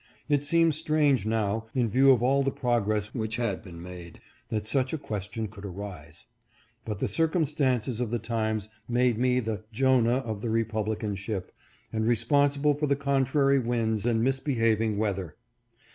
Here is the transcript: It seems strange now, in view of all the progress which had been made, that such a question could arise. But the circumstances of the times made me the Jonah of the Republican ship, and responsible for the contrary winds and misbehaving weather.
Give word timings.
It 0.27 0.43
seems 0.43 0.75
strange 0.75 1.27
now, 1.27 1.67
in 1.75 1.87
view 1.87 2.09
of 2.09 2.23
all 2.23 2.41
the 2.41 2.49
progress 2.49 3.13
which 3.13 3.35
had 3.35 3.61
been 3.61 3.79
made, 3.79 4.19
that 4.49 4.65
such 4.65 4.93
a 4.93 4.97
question 4.97 5.47
could 5.47 5.63
arise. 5.63 6.25
But 6.85 6.97
the 6.99 7.07
circumstances 7.07 7.99
of 7.99 8.09
the 8.09 8.17
times 8.17 8.67
made 8.89 9.19
me 9.19 9.39
the 9.41 9.63
Jonah 9.71 10.17
of 10.25 10.41
the 10.41 10.49
Republican 10.49 11.15
ship, 11.17 11.51
and 11.93 12.07
responsible 12.07 12.73
for 12.73 12.87
the 12.87 12.95
contrary 12.95 13.59
winds 13.59 14.03
and 14.03 14.23
misbehaving 14.23 14.97
weather. 14.97 15.35